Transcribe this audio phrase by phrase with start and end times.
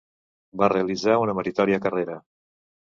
[0.61, 2.21] Va realitzar una meritòria carrera.